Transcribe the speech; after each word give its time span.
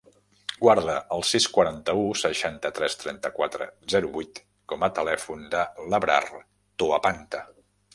Guarda 0.61 0.95
el 1.17 1.25
sis, 1.31 1.45
quaranta-u, 1.57 2.07
seixanta-tres, 2.23 2.97
trenta-quatre, 3.03 3.69
zero, 3.95 4.13
vuit 4.19 4.45
com 4.73 4.89
a 4.89 4.93
telèfon 5.01 5.49
de 5.57 5.67
l'Abrar 5.93 6.23
Toapanta. 6.35 7.51